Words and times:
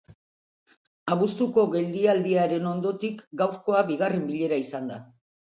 Abuztuko 1.15 1.65
geldialdiaren 1.75 2.65
ondotik, 2.71 3.21
gaurkoa 3.43 3.85
bigarren 3.93 4.27
bilera 4.33 4.61
izan 4.65 4.91
da. 4.95 5.01